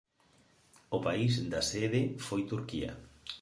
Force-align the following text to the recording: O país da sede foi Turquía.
O 0.97 0.99
país 1.07 1.33
da 1.51 1.61
sede 1.71 2.01
foi 2.27 2.41
Turquía. 2.51 2.91